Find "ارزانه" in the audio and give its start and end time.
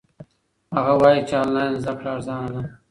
2.15-2.49